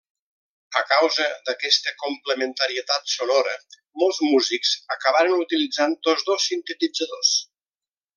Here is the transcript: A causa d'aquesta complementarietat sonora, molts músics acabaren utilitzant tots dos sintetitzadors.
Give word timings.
A 0.79 0.81
causa 0.91 1.25
d'aquesta 1.49 1.91
complementarietat 2.03 3.13
sonora, 3.17 3.53
molts 4.05 4.23
músics 4.29 4.71
acabaren 4.97 5.37
utilitzant 5.45 5.95
tots 6.09 6.27
dos 6.31 6.49
sintetitzadors. 6.53 7.35